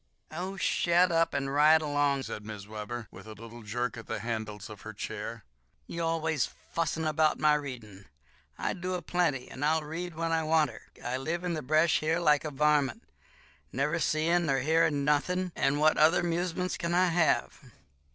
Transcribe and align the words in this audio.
"Oh, 0.31 0.57
shet 0.57 1.11
up 1.11 1.35
and 1.35 1.53
ride 1.53 1.83
along," 1.83 2.23
said 2.23 2.43
Mrs. 2.43 2.65
Webber, 2.67 3.07
with 3.11 3.27
a 3.27 3.33
little 3.33 3.61
jerk 3.61 3.97
at 3.97 4.07
the 4.07 4.21
handles 4.21 4.67
of 4.67 4.81
her 4.81 4.93
chair; 4.93 5.43
"you 5.85 6.01
always 6.03 6.47
fussin' 6.73 7.03
'bout 7.15 7.37
my 7.37 7.53
readin'. 7.53 8.05
I 8.57 8.73
do 8.73 8.95
a 8.95 9.03
plenty; 9.03 9.47
and 9.47 9.63
I'll 9.63 9.83
read 9.83 10.15
when 10.15 10.31
I 10.31 10.41
wanter. 10.41 10.87
I 11.05 11.17
live 11.17 11.43
in 11.43 11.53
the 11.53 11.61
bresh 11.61 11.99
here 11.99 12.19
like 12.19 12.43
a 12.43 12.49
varmint, 12.49 13.03
never 13.71 13.99
seein' 13.99 14.47
nor 14.47 14.57
hearin' 14.61 15.05
nothin', 15.05 15.51
and 15.55 15.79
what 15.79 15.97
other 15.99 16.23
'musement 16.23 16.79
kin 16.79 16.95
I 16.95 17.09
have? 17.09 17.61